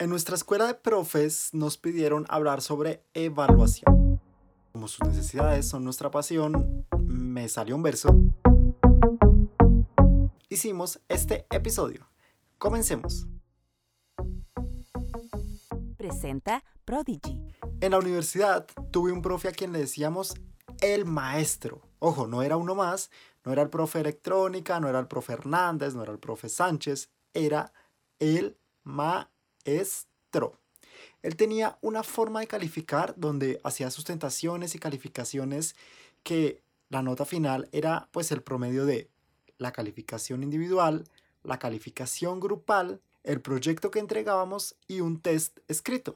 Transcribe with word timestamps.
En 0.00 0.10
nuestra 0.10 0.36
escuela 0.36 0.68
de 0.68 0.74
profes 0.74 1.50
nos 1.52 1.76
pidieron 1.76 2.24
hablar 2.28 2.62
sobre 2.62 3.02
evaluación. 3.14 4.20
Como 4.70 4.86
sus 4.86 5.04
necesidades 5.04 5.66
son 5.66 5.82
nuestra 5.82 6.08
pasión, 6.08 6.86
me 7.02 7.48
salió 7.48 7.74
un 7.74 7.82
verso. 7.82 8.16
Hicimos 10.48 11.00
este 11.08 11.46
episodio. 11.50 12.08
Comencemos. 12.58 13.26
Presenta 15.96 16.62
Prodigy. 16.84 17.42
En 17.80 17.90
la 17.90 17.98
universidad 17.98 18.68
tuve 18.92 19.10
un 19.10 19.20
profe 19.20 19.48
a 19.48 19.52
quien 19.52 19.72
le 19.72 19.80
decíamos 19.80 20.36
el 20.80 21.06
maestro. 21.06 21.82
Ojo, 21.98 22.28
no 22.28 22.42
era 22.42 22.56
uno 22.56 22.76
más, 22.76 23.10
no 23.44 23.50
era 23.50 23.62
el 23.62 23.68
profe 23.68 23.98
electrónica, 23.98 24.78
no 24.78 24.88
era 24.88 25.00
el 25.00 25.08
profe 25.08 25.32
Hernández, 25.32 25.96
no 25.96 26.04
era 26.04 26.12
el 26.12 26.20
profe 26.20 26.48
Sánchez, 26.48 27.10
era 27.34 27.72
el 28.20 28.56
maestro 28.84 29.37
maestro. 29.68 30.58
Él 31.22 31.36
tenía 31.36 31.78
una 31.82 32.02
forma 32.02 32.40
de 32.40 32.46
calificar 32.46 33.14
donde 33.16 33.60
hacía 33.64 33.90
sustentaciones 33.90 34.74
y 34.74 34.78
calificaciones 34.78 35.76
que 36.22 36.62
la 36.90 37.02
nota 37.02 37.24
final 37.24 37.68
era 37.72 38.08
pues 38.12 38.32
el 38.32 38.42
promedio 38.42 38.86
de 38.86 39.10
la 39.58 39.72
calificación 39.72 40.42
individual, 40.42 41.04
la 41.42 41.58
calificación 41.58 42.40
grupal, 42.40 43.00
el 43.24 43.40
proyecto 43.40 43.90
que 43.90 43.98
entregábamos 43.98 44.76
y 44.86 45.00
un 45.00 45.20
test 45.20 45.58
escrito. 45.68 46.14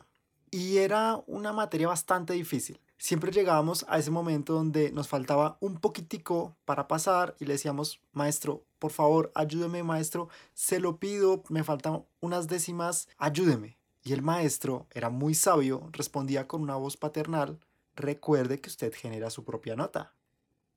Y 0.51 0.79
era 0.79 1.23
una 1.27 1.53
materia 1.53 1.89
bastante 1.89 2.35
difícil. 2.35 2.79
Siempre 3.03 3.33
llegábamos 3.33 3.85
a 3.89 3.99
ese 3.99 4.13
momento 4.13 4.53
donde 4.53 4.93
nos 4.93 5.09
faltaba 5.09 5.59
un 5.59 5.81
poquitico 5.81 6.57
para 6.65 6.87
pasar 6.87 7.35
y 7.41 7.47
le 7.47 7.55
decíamos, 7.55 8.01
maestro, 8.13 8.65
por 8.79 8.93
favor, 8.93 9.33
ayúdeme 9.35 9.83
maestro, 9.83 10.29
se 10.55 10.79
lo 10.79 10.99
pido, 10.99 11.43
me 11.49 11.65
faltan 11.65 12.05
unas 12.21 12.47
décimas, 12.47 13.09
ayúdeme. 13.19 13.77
Y 14.05 14.13
el 14.13 14.23
maestro 14.23 14.87
era 14.93 15.11
muy 15.11 15.35
sabio, 15.35 15.89
respondía 15.91 16.47
con 16.47 16.63
una 16.63 16.77
voz 16.77 16.97
paternal, 16.97 17.59
recuerde 17.97 18.61
que 18.61 18.71
usted 18.71 18.95
genera 18.95 19.31
su 19.31 19.43
propia 19.45 19.75
nota. 19.75 20.15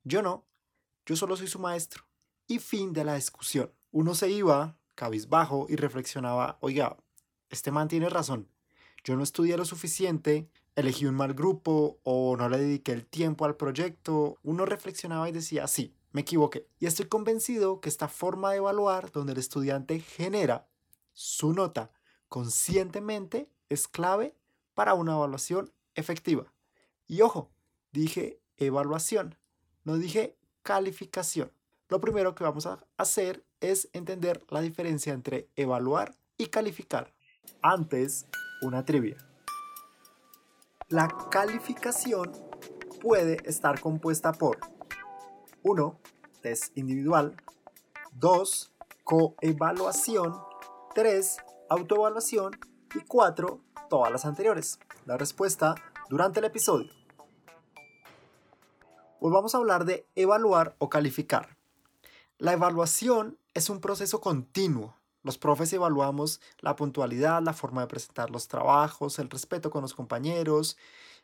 Yo 0.04 0.24
no, 0.24 0.46
yo 1.06 1.16
solo 1.16 1.38
soy 1.38 1.48
su 1.48 1.60
maestro. 1.60 2.06
Y 2.48 2.58
fin 2.58 2.92
de 2.92 3.04
la 3.04 3.14
discusión. 3.14 3.72
Uno 3.92 4.16
se 4.16 4.32
iba, 4.32 4.80
cabizbajo, 4.96 5.68
y 5.70 5.76
reflexionaba, 5.76 6.58
oiga, 6.60 6.98
este 7.52 7.70
man 7.70 7.88
tiene 7.88 8.10
razón. 8.10 8.50
Yo 9.04 9.16
no 9.16 9.22
estudié 9.22 9.58
lo 9.58 9.66
suficiente, 9.66 10.50
elegí 10.76 11.06
un 11.06 11.16
mal 11.16 11.34
grupo 11.34 12.00
o 12.04 12.36
no 12.38 12.50
le 12.50 12.58
dediqué 12.58 12.92
el 12.92 13.06
tiempo 13.06 13.46
al 13.46 13.56
proyecto. 13.56 14.38
Uno 14.44 14.66
reflexionaba 14.66 15.28
y 15.30 15.32
decía, 15.32 15.68
sí, 15.68 15.96
me 16.12 16.22
equivoqué. 16.22 16.68
Y 16.80 16.86
estoy 16.86 17.08
convencido 17.08 17.82
que 17.82 17.90
esta 17.90 18.08
forma 18.08 18.52
de 18.52 18.58
evaluar, 18.58 19.12
donde 19.12 19.34
el 19.34 19.40
estudiante 19.40 20.00
genera 20.00 20.68
su 21.14 21.54
nota 21.54 21.92
conscientemente, 22.28 23.50
es 23.70 23.88
clave 23.88 24.36
para 24.74 24.94
una 24.94 25.14
evaluación 25.14 25.72
efectiva. 25.96 26.54
Y 27.08 27.22
ojo, 27.22 27.52
dije 27.92 28.40
evaluación, 28.58 29.38
no 29.84 29.98
dije 29.98 30.38
calificación. 30.64 31.52
Lo 31.88 32.02
primero 32.02 32.36
que 32.36 32.44
vamos 32.44 32.66
a 32.66 32.86
hacer 32.98 33.46
es 33.62 33.90
entender 33.94 34.44
la 34.50 34.62
diferencia 34.62 35.14
entre 35.14 35.50
evaluar 35.56 36.16
y 36.38 36.48
calificar. 36.48 37.14
Antes, 37.62 38.26
una 38.62 38.84
trivia. 38.86 39.18
La 40.90 41.08
calificación 41.32 42.32
puede 43.02 43.38
estar 43.50 43.82
compuesta 43.82 44.32
por 44.34 44.60
1. 45.64 46.00
Test 46.44 46.78
individual. 46.78 47.36
2. 48.14 48.72
Coevaluación. 49.04 50.36
3. 50.94 51.38
Autoevaluación. 51.70 52.52
Y 52.94 53.00
4. 53.00 53.60
Todas 53.90 54.12
las 54.12 54.26
anteriores. 54.26 54.80
La 55.08 55.18
respuesta 55.18 55.74
durante 56.08 56.40
el 56.40 56.46
episodio. 56.46 56.92
Volvamos 59.20 59.56
a 59.56 59.58
hablar 59.58 59.86
de 59.86 60.08
evaluar 60.14 60.76
o 60.78 60.88
calificar. 60.88 61.58
La 62.38 62.54
evaluación 62.54 63.40
es 63.56 63.72
un 63.72 63.82
proceso 63.82 64.22
continuo. 64.22 64.96
Los 65.26 65.40
profes 65.40 65.74
evaluamos 65.74 66.40
la 66.60 66.76
puntualidad, 66.76 67.42
la 67.42 67.54
forma 67.54 67.82
de 67.82 67.88
presentar 67.88 68.30
los 68.30 68.48
trabajos, 68.48 69.18
el 69.18 69.28
respeto 69.28 69.72
con 69.72 69.82
los 69.82 69.96
compañeros, 69.96 70.78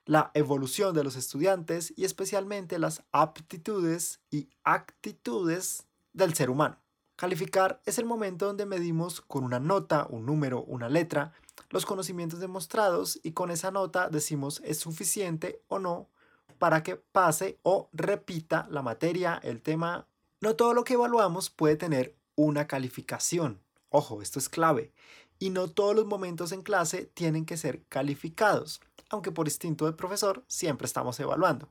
la 0.06 0.32
evolución 0.34 0.96
de 0.96 1.04
los 1.04 1.16
estudiantes 1.16 1.94
y 1.96 2.06
especialmente 2.06 2.80
las 2.80 3.04
aptitudes 3.12 4.20
y 4.32 4.50
actitudes 4.64 5.86
del 6.14 6.34
ser 6.34 6.50
humano. 6.50 6.78
Calificar 7.16 7.80
es 7.86 8.00
el 8.00 8.06
momento 8.06 8.48
donde 8.48 8.66
medimos 8.66 9.22
con 9.22 9.44
una 9.44 9.60
nota, 9.60 10.08
un 10.10 10.26
número, 10.26 10.64
una 10.64 10.90
letra, 10.90 11.34
los 11.70 11.86
conocimientos 11.86 12.40
demostrados 12.40 13.20
y 13.22 13.34
con 13.34 13.52
esa 13.52 13.70
nota 13.70 14.10
decimos 14.10 14.64
es 14.66 14.80
suficiente 14.80 15.62
o 15.68 15.78
no 15.78 16.10
para 16.58 16.82
que 16.82 16.96
pase 16.96 17.60
o 17.62 17.88
repita 17.94 18.66
la 18.72 18.82
materia, 18.82 19.40
el 19.44 19.62
tema. 19.62 20.08
No 20.40 20.56
todo 20.56 20.74
lo 20.74 20.84
que 20.84 20.96
evaluamos 20.96 21.52
puede 21.52 21.76
tener 21.76 22.16
una 22.34 22.66
calificación. 22.66 23.62
Ojo, 23.91 24.24
esto 24.24 24.40
es 24.40 24.50
clave. 24.50 24.91
Y 25.38 25.52
no 25.52 25.69
todos 25.69 25.96
los 25.96 26.06
momentos 26.06 26.52
en 26.52 26.63
clase 26.63 27.06
tienen 27.13 27.46
que 27.46 27.57
ser 27.57 27.84
calificados 27.88 28.81
aunque 29.12 29.31
por 29.31 29.47
instinto 29.47 29.85
de 29.85 29.94
profesor 29.94 30.44
siempre 30.47 30.85
estamos 30.85 31.19
evaluando. 31.19 31.69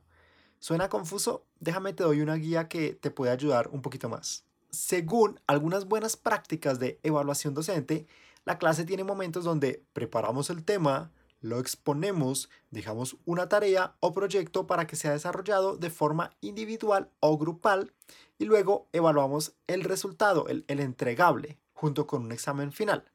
¿Suena 0.59 0.89
confuso? 0.89 1.43
Déjame 1.59 1.93
te 1.93 2.03
doy 2.03 2.21
una 2.21 2.35
guía 2.35 2.67
que 2.67 2.93
te 2.93 3.11
puede 3.11 3.31
ayudar 3.31 3.69
un 3.71 3.81
poquito 3.81 4.07
más. 4.09 4.45
Según 4.69 5.39
algunas 5.47 5.85
buenas 5.85 6.15
prácticas 6.15 6.79
de 6.79 6.99
evaluación 7.03 7.53
docente, 7.53 8.07
la 8.45 8.57
clase 8.57 8.85
tiene 8.85 9.03
momentos 9.03 9.43
donde 9.43 9.83
preparamos 9.91 10.49
el 10.49 10.63
tema, 10.63 11.11
lo 11.41 11.59
exponemos, 11.59 12.49
dejamos 12.69 13.17
una 13.25 13.49
tarea 13.49 13.95
o 13.99 14.13
proyecto 14.13 14.67
para 14.67 14.85
que 14.85 14.95
sea 14.95 15.11
desarrollado 15.11 15.77
de 15.77 15.89
forma 15.89 16.35
individual 16.41 17.09
o 17.19 17.37
grupal 17.39 17.91
y 18.37 18.45
luego 18.45 18.87
evaluamos 18.93 19.53
el 19.65 19.83
resultado, 19.83 20.47
el, 20.47 20.63
el 20.67 20.79
entregable, 20.79 21.57
junto 21.81 22.05
con 22.05 22.23
un 22.23 22.31
examen 22.31 22.71
final. 22.71 23.11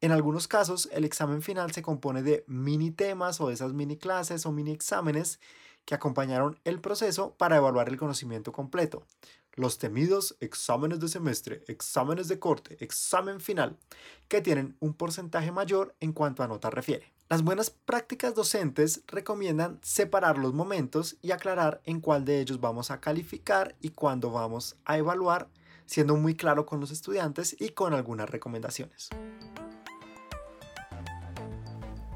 En 0.00 0.10
algunos 0.10 0.48
casos, 0.48 0.88
el 0.90 1.04
examen 1.04 1.40
final 1.40 1.70
se 1.70 1.82
compone 1.82 2.24
de 2.24 2.42
mini 2.48 2.90
temas 2.90 3.40
o 3.40 3.46
de 3.46 3.54
esas 3.54 3.74
mini 3.74 3.96
clases 3.96 4.44
o 4.44 4.50
mini 4.50 4.72
exámenes 4.72 5.38
que 5.84 5.94
acompañaron 5.94 6.58
el 6.64 6.80
proceso 6.80 7.34
para 7.38 7.58
evaluar 7.58 7.88
el 7.88 7.96
conocimiento 7.96 8.50
completo. 8.50 9.06
Los 9.52 9.78
temidos 9.78 10.36
exámenes 10.40 10.98
de 10.98 11.06
semestre, 11.06 11.62
exámenes 11.68 12.26
de 12.26 12.40
corte, 12.40 12.76
examen 12.80 13.38
final, 13.38 13.78
que 14.26 14.40
tienen 14.40 14.76
un 14.80 14.94
porcentaje 14.94 15.52
mayor 15.52 15.94
en 16.00 16.12
cuanto 16.12 16.42
a 16.42 16.48
nota 16.48 16.70
refiere. 16.70 17.12
Las 17.28 17.44
buenas 17.44 17.70
prácticas 17.70 18.34
docentes 18.34 19.02
recomiendan 19.06 19.78
separar 19.82 20.38
los 20.38 20.54
momentos 20.54 21.18
y 21.22 21.30
aclarar 21.30 21.80
en 21.84 22.00
cuál 22.00 22.24
de 22.24 22.40
ellos 22.40 22.60
vamos 22.60 22.90
a 22.90 23.00
calificar 23.00 23.76
y 23.80 23.90
cuándo 23.90 24.32
vamos 24.32 24.74
a 24.84 24.98
evaluar, 24.98 25.48
siendo 25.92 26.16
muy 26.16 26.34
claro 26.34 26.64
con 26.64 26.80
los 26.80 26.90
estudiantes 26.90 27.54
y 27.60 27.70
con 27.70 27.92
algunas 27.92 28.30
recomendaciones. 28.30 29.10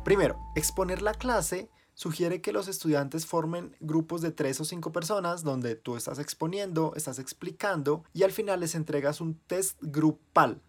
Primero, 0.02 0.38
exponer 0.54 1.02
la 1.02 1.12
clase 1.12 1.68
sugiere 1.92 2.40
que 2.40 2.52
los 2.52 2.68
estudiantes 2.68 3.26
formen 3.26 3.76
grupos 3.80 4.22
de 4.22 4.30
tres 4.30 4.60
o 4.60 4.64
cinco 4.64 4.92
personas 4.92 5.42
donde 5.42 5.74
tú 5.74 5.96
estás 5.96 6.18
exponiendo, 6.18 6.94
estás 6.96 7.18
explicando 7.18 8.02
y 8.14 8.22
al 8.22 8.32
final 8.32 8.60
les 8.60 8.74
entregas 8.74 9.20
un 9.20 9.38
test 9.46 9.78
grupal 9.82 10.62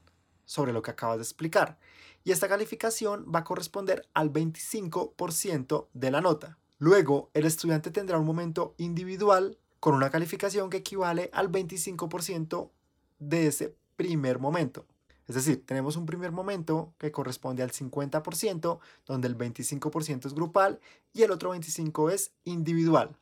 sobre 0.43 0.73
lo 0.73 0.81
que 0.81 0.91
acabas 0.91 1.17
de 1.17 1.23
explicar. 1.23 1.79
Y 2.25 2.31
esta 2.31 2.49
calificación 2.49 3.25
va 3.33 3.39
a 3.39 3.43
corresponder 3.45 4.05
al 4.13 4.33
25% 4.33 5.87
de 5.93 6.11
la 6.11 6.19
nota. 6.19 6.57
Luego, 6.77 7.29
el 7.33 7.45
estudiante 7.45 7.89
tendrá 7.89 8.17
un 8.17 8.25
momento 8.25 8.75
individual 8.77 9.57
con 9.79 9.95
una 9.95 10.09
calificación 10.09 10.69
que 10.69 10.77
equivale 10.77 11.29
al 11.31 11.49
25% 11.49 12.71
de 13.19 13.47
ese 13.47 13.75
primer 13.95 14.39
momento. 14.39 14.85
Es 15.27 15.35
decir, 15.35 15.65
tenemos 15.65 15.97
un 15.97 16.05
primer 16.05 16.31
momento 16.31 16.93
que 16.97 17.11
corresponde 17.11 17.61
al 17.61 17.71
50%, 17.71 18.79
donde 19.05 19.27
el 19.27 19.37
25% 19.37 20.25
es 20.25 20.33
grupal 20.33 20.79
y 21.13 21.23
el 21.23 21.31
otro 21.31 21.53
25% 21.53 22.11
es 22.11 22.31
individual. 22.45 23.15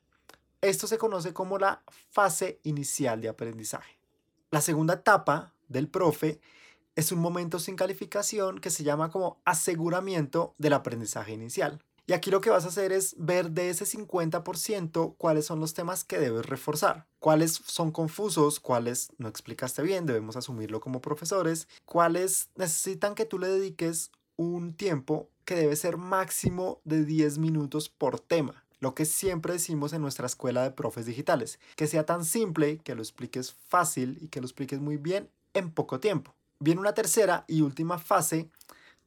Esto 0.62 0.88
se 0.88 0.98
conoce 0.98 1.34
como 1.34 1.58
la 1.58 1.82
fase 2.12 2.60
inicial 2.64 3.22
de 3.22 3.30
aprendizaje. 3.30 3.98
La 4.52 4.62
segunda 4.62 4.96
etapa 4.96 5.54
del 5.68 5.88
profe 5.90 6.40
es 6.96 7.12
un 7.12 7.20
momento 7.20 7.60
sin 7.60 7.76
calificación 7.76 8.60
que 8.60 8.70
se 8.70 8.84
llama 8.84 9.12
como 9.12 9.42
aseguramiento 9.44 10.54
del 10.58 10.74
aprendizaje 10.74 11.34
inicial. 11.34 11.82
Y 12.08 12.14
aquí 12.14 12.30
lo 12.30 12.40
que 12.40 12.52
vas 12.52 12.66
a 12.66 12.68
hacer 12.68 12.92
es 12.92 13.16
ver 13.18 13.52
de 13.52 13.70
ese 13.70 13.86
50% 13.86 15.16
cuáles 15.18 15.46
son 15.46 15.60
los 15.60 15.74
temas 15.74 16.04
que 16.04 16.20
debes 16.20 16.46
reforzar, 16.46 17.08
cuáles 17.20 17.54
son 17.66 17.92
confusos, 17.92 18.60
cuáles 18.60 19.10
no 19.18 19.28
explicaste 19.28 19.82
bien, 19.82 20.06
debemos 20.06 20.36
asumirlo 20.36 20.80
como 20.80 21.02
profesores, 21.02 21.68
cuáles 21.86 22.50
necesitan 22.56 23.16
que 23.16 23.26
tú 23.26 23.40
le 23.40 23.48
dediques 23.48 24.12
un 24.38 24.76
tiempo 24.76 25.30
que 25.46 25.56
debe 25.56 25.76
ser 25.76 25.98
máximo 25.98 26.80
de 26.84 27.06
10 27.06 27.40
minutos 27.40 27.90
por 27.90 28.20
tema. 28.20 28.64
Lo 28.80 28.94
que 28.94 29.06
siempre 29.06 29.54
decimos 29.54 29.94
en 29.94 30.02
nuestra 30.02 30.28
escuela 30.28 30.62
de 30.62 30.72
profes 30.72 31.08
digitales, 31.08 31.60
que 31.76 31.88
sea 31.88 32.06
tan 32.06 32.24
simple, 32.24 32.78
que 32.84 32.94
lo 32.94 33.02
expliques 33.02 33.54
fácil 33.54 34.20
y 34.22 34.28
que 34.28 34.42
lo 34.42 34.46
expliques 34.46 34.80
muy 34.80 34.98
bien 34.98 35.30
en 35.56 35.72
poco 35.72 36.00
tiempo. 36.00 36.36
Viene 36.60 36.82
una 36.82 36.94
tercera 36.94 37.46
y 37.48 37.62
última 37.62 37.98
fase 37.98 38.50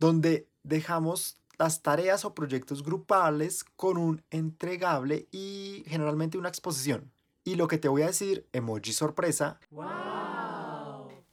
donde 0.00 0.48
dejamos 0.64 1.36
las 1.58 1.82
tareas 1.82 2.25
o 2.25 2.34
proyectos 2.34 2.82
grupales 2.84 3.64
con 3.76 3.99
un 3.99 4.22
entregable 4.31 5.28
y 5.32 5.82
generalmente 5.87 6.38
una 6.38 6.49
exposición. 6.49 7.10
Y 7.44 7.56
lo 7.56 7.66
que 7.66 7.78
te 7.78 7.88
voy 7.88 8.02
a 8.02 8.06
decir, 8.06 8.46
emoji 8.52 8.93
sorpresa, 8.93 9.58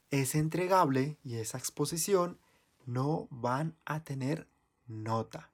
ese 0.10 0.40
entregable 0.40 1.18
y 1.24 1.36
esa 1.36 1.58
exposición 1.58 2.40
no 2.86 3.28
van 3.30 3.76
a 3.86 4.04
tener 4.04 4.48
nota. 4.88 5.52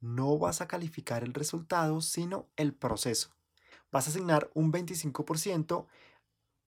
No 0.00 0.38
vas 0.38 0.60
a 0.60 0.68
calificar 0.68 1.22
el 1.22 1.34
resultado, 1.34 2.00
sino 2.00 2.46
el 2.56 2.74
proceso. 2.74 3.30
Vas 3.92 4.06
a 4.06 4.10
asignar 4.10 4.50
un 4.54 4.72
25% 4.72 5.86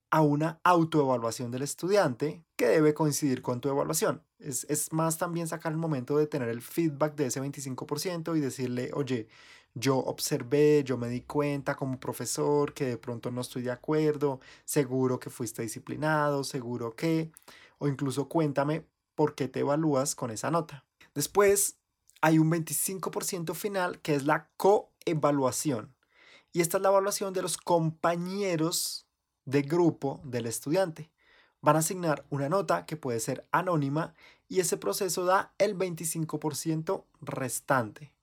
a 0.09 0.21
una 0.21 0.59
autoevaluación 0.63 1.51
del 1.51 1.63
estudiante 1.63 2.43
que 2.55 2.67
debe 2.67 2.93
coincidir 2.93 3.41
con 3.41 3.61
tu 3.61 3.69
evaluación. 3.69 4.23
Es, 4.39 4.65
es, 4.69 4.93
más 4.93 5.17
también 5.17 5.47
sacar 5.47 5.71
el 5.71 5.77
momento 5.77 6.17
de 6.17 6.27
tener 6.27 6.49
el 6.49 6.61
feedback 6.61 7.15
de 7.15 7.27
ese 7.27 7.41
25% 7.41 8.37
y 8.37 8.39
decirle, 8.39 8.91
oye, 8.93 9.27
yo 9.73 9.97
observé, 9.97 10.83
yo 10.83 10.97
me 10.97 11.09
di 11.09 11.21
cuenta 11.21 11.75
como 11.75 11.99
profesor 11.99 12.73
que 12.73 12.85
de 12.85 12.97
pronto 12.97 13.31
no 13.31 13.41
estoy 13.41 13.63
de 13.63 13.71
acuerdo, 13.71 14.39
seguro 14.65 15.19
que 15.19 15.29
fuiste 15.29 15.61
disciplinado, 15.61 16.43
seguro 16.43 16.95
que, 16.95 17.31
o 17.77 17.87
incluso 17.87 18.27
cuéntame 18.27 18.87
por 19.15 19.35
qué 19.35 19.47
te 19.47 19.59
evalúas 19.61 20.15
con 20.15 20.31
esa 20.31 20.51
nota. 20.51 20.85
Después 21.13 21.77
hay 22.21 22.39
un 22.39 22.51
25% 22.51 23.53
final 23.53 23.99
que 24.01 24.15
es 24.15 24.25
la 24.25 24.49
coevaluación. 24.57 25.93
Y 26.53 26.61
esta 26.61 26.77
es 26.77 26.83
la 26.83 26.89
evaluación 26.89 27.33
de 27.33 27.41
los 27.41 27.57
compañeros 27.57 29.06
de 29.47 29.61
grupo 29.61 30.19
del 30.23 30.45
estudiante. 30.45 31.09
Van 31.61 31.77
a 31.77 31.79
asignar 31.79 32.25
una 32.29 32.49
nota 32.49 32.85
que 32.85 32.97
puede 32.97 33.19
ser 33.19 33.47
anónima 33.51 34.13
y 34.47 34.59
ese 34.59 34.77
proceso 34.77 35.25
da 35.25 35.53
el 35.57 35.75
25% 35.75 37.05
restante. 37.21 38.13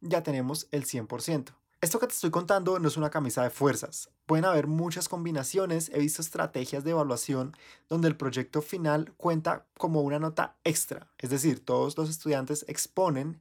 Ya 0.00 0.22
tenemos 0.22 0.68
el 0.70 0.84
100%. 0.84 1.54
Esto 1.80 1.98
que 1.98 2.06
te 2.06 2.14
estoy 2.14 2.30
contando 2.30 2.78
no 2.78 2.88
es 2.88 2.96
una 2.96 3.10
camisa 3.10 3.42
de 3.42 3.50
fuerzas. 3.50 4.10
Pueden 4.26 4.44
haber 4.44 4.66
muchas 4.66 5.08
combinaciones. 5.08 5.90
He 5.92 5.98
visto 5.98 6.22
estrategias 6.22 6.84
de 6.84 6.92
evaluación 6.92 7.56
donde 7.88 8.08
el 8.08 8.16
proyecto 8.16 8.62
final 8.62 9.12
cuenta 9.16 9.66
como 9.76 10.02
una 10.02 10.18
nota 10.18 10.56
extra. 10.64 11.10
Es 11.18 11.30
decir, 11.30 11.64
todos 11.64 11.96
los 11.96 12.08
estudiantes 12.10 12.64
exponen, 12.68 13.40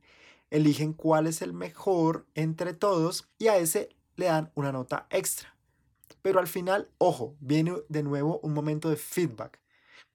eligen 0.50 0.94
cuál 0.94 1.28
es 1.28 1.42
el 1.42 1.54
mejor 1.54 2.25
entre 2.36 2.74
todos 2.74 3.28
y 3.38 3.48
a 3.48 3.57
ese 3.57 3.89
le 4.16 4.25
dan 4.25 4.51
una 4.56 4.72
nota 4.72 5.07
extra. 5.10 5.53
Pero 6.24 6.40
al 6.40 6.48
final, 6.48 6.90
ojo, 6.98 7.36
viene 7.40 7.75
de 7.90 8.02
nuevo 8.02 8.40
un 8.42 8.54
momento 8.54 8.90
de 8.90 8.96
feedback, 8.96 9.60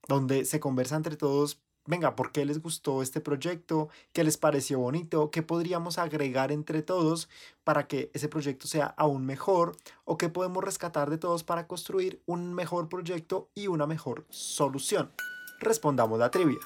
donde 0.09 0.47
se 0.47 0.59
conversa 0.59 0.97
entre 0.97 1.17
todos, 1.17 1.61
venga, 1.85 2.17
¿por 2.17 2.33
qué 2.33 2.47
les 2.47 2.63
gustó 2.63 3.03
este 3.03 3.21
proyecto? 3.21 3.91
¿Qué 4.15 4.25
les 4.25 4.39
pareció 4.39 4.79
bonito? 4.79 5.31
¿Qué 5.31 5.43
podríamos 5.43 5.99
agregar 5.99 6.51
entre 6.51 6.83
todos 6.83 7.29
para 7.63 7.87
que 7.87 8.11
ese 8.15 8.29
proyecto 8.29 8.67
sea 8.67 8.87
aún 8.87 9.27
mejor? 9.27 9.77
¿O 10.07 10.17
qué 10.17 10.31
podemos 10.31 10.65
rescatar 10.65 11.11
de 11.11 11.19
todos 11.19 11.45
para 11.45 11.67
construir 11.67 12.23
un 12.25 12.55
mejor 12.55 12.89
proyecto 12.89 13.51
y 13.55 13.67
una 13.67 13.87
mejor 13.87 14.25
solución? 14.31 15.13
Respondamos 15.61 16.19
la 16.19 16.31
trivia. 16.31 16.59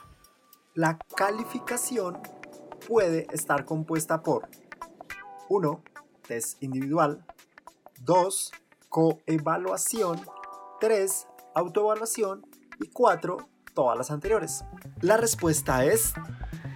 La 0.75 0.99
calificación 1.17 2.21
puede 2.87 3.27
estar 3.33 3.65
compuesta 3.65 4.23
por 4.23 4.49
1. 5.49 5.83
Test 6.29 6.63
individual. 6.63 7.27
2 8.01 8.53
coevaluación, 8.93 10.21
3, 10.79 11.27
autoevaluación 11.55 12.47
y 12.79 12.89
4, 12.89 13.39
todas 13.73 13.97
las 13.97 14.11
anteriores. 14.11 14.67
La 15.01 15.17
respuesta 15.17 15.87
es 15.87 16.13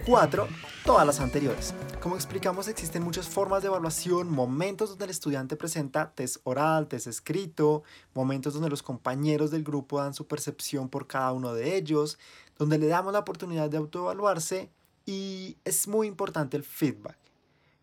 4, 0.07 0.47
todas 0.83 1.05
las 1.05 1.19
anteriores. 1.19 1.75
Como 2.01 2.15
explicamos, 2.15 2.67
existen 2.69 3.03
muchas 3.03 3.29
formas 3.29 3.61
de 3.61 3.67
evaluación, 3.67 4.31
momentos 4.31 4.89
donde 4.89 5.05
el 5.05 5.11
estudiante 5.11 5.55
presenta 5.57 6.11
test 6.11 6.37
oral, 6.43 6.87
test 6.87 7.05
escrito, 7.05 7.83
momentos 8.15 8.55
donde 8.55 8.71
los 8.71 8.81
compañeros 8.81 9.51
del 9.51 9.63
grupo 9.63 9.99
dan 9.99 10.15
su 10.15 10.25
percepción 10.25 10.89
por 10.89 11.05
cada 11.05 11.31
uno 11.33 11.53
de 11.53 11.75
ellos, 11.75 12.17
donde 12.57 12.79
le 12.79 12.87
damos 12.87 13.13
la 13.13 13.19
oportunidad 13.19 13.69
de 13.69 13.77
autoevaluarse 13.77 14.71
y 15.05 15.57
es 15.65 15.87
muy 15.87 16.07
importante 16.07 16.57
el 16.57 16.63
feedback, 16.63 17.19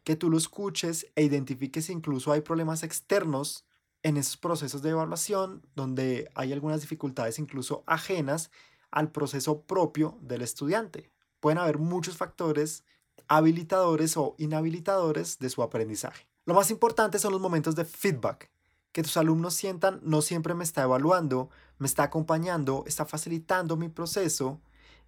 que 0.03 0.17
tú 0.17 0.29
lo 0.29 0.39
escuches 0.39 1.07
e 1.15 1.23
identifiques 1.23 1.89
incluso 1.89 2.33
hay 2.33 2.41
problemas 2.41 2.83
externos 2.83 3.65
en 4.05 4.19
esos 4.19 4.37
procesos 4.37 4.83
de 4.83 4.91
evaluación 4.91 5.67
donde 5.75 6.31
hay 6.35 6.53
algunas 6.53 6.83
dificultades 6.83 7.41
incluso 7.41 7.83
ajenas 7.87 8.51
al 8.93 9.11
proceso 9.11 9.63
propio 9.63 10.19
del 10.21 10.43
estudiante. 10.43 11.11
Pueden 11.41 11.59
haber 11.59 11.79
muchos 11.79 12.17
factores 12.17 12.85
habilitadores 13.27 14.17
o 14.17 14.37
inhabilitadores 14.39 15.39
de 15.39 15.49
su 15.49 15.63
aprendizaje. 15.63 16.29
Lo 16.45 16.55
más 16.55 16.71
importante 16.71 17.19
son 17.19 17.33
los 17.33 17.41
momentos 17.41 17.75
de 17.75 17.87
feedback, 17.87 18.51
que 18.93 19.03
tus 19.03 19.17
alumnos 19.17 19.55
sientan 19.55 20.01
no 20.03 20.21
siempre 20.21 20.53
me 20.53 20.65
está 20.65 20.83
evaluando, 20.83 21.49
me 21.79 21.87
está 21.87 22.05
acompañando, 22.05 22.85
está 22.87 23.07
facilitando 23.07 23.79
mi 23.79 23.89
proceso 23.89 24.61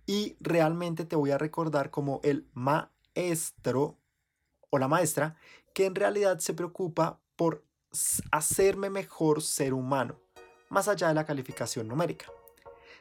y 0.06 0.36
realmente 0.40 1.04
te 1.04 1.16
voy 1.16 1.32
a 1.32 1.38
recordar 1.38 1.90
como 1.90 2.20
el 2.24 2.48
maestro 2.54 3.98
o 4.70 4.78
la 4.78 4.88
maestra 4.88 5.36
que 5.74 5.84
en 5.84 5.94
realidad 5.94 6.38
se 6.38 6.54
preocupa 6.54 7.20
por 7.36 7.65
hacerme 8.30 8.90
mejor 8.90 9.42
ser 9.42 9.74
humano, 9.74 10.16
más 10.68 10.88
allá 10.88 11.08
de 11.08 11.14
la 11.14 11.26
calificación 11.26 11.88
numérica. 11.88 12.26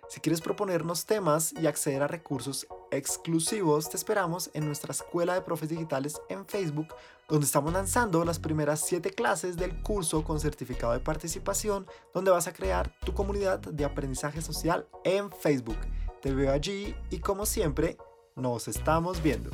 Si 0.08 0.20
quieres 0.20 0.42
proponernos 0.42 1.06
temas 1.06 1.52
y 1.54 1.66
acceder 1.66 2.04
a 2.04 2.08
recursos 2.08 2.68
exclusivos, 2.92 3.90
te 3.90 3.98
esperamos 3.98 4.52
en 4.54 4.66
nuestra 4.66 4.92
Escuela 4.92 5.34
de 5.34 5.42
Profes 5.42 5.70
Digitales 5.70 6.22
en 6.30 6.46
Facebook, 6.46 6.88
donde 7.28 7.46
estamos 7.46 7.74
lanzando 7.74 8.24
las 8.24 8.38
primeras 8.38 8.82
7 8.82 9.12
clases 9.12 9.58
del 9.58 9.82
curso 9.82 10.24
con 10.24 10.40
certificado 10.40 10.94
de 10.94 11.00
participación, 11.00 11.88
donde 12.14 12.32
vas 12.32 12.48
a 12.48 12.54
crear 12.54 12.94
tu 13.04 13.14
comunidad 13.14 13.60
de 13.60 13.84
aprendizaje 13.84 14.42
social 14.42 14.88
en 15.04 15.32
Facebook. 15.32 15.78
Te 16.22 16.34
veo 16.34 16.52
allí 16.52 16.96
y 17.10 17.20
como 17.20 17.46
siempre, 17.46 17.98
nos 18.36 18.68
estamos 18.68 19.24
viendo. 19.24 19.50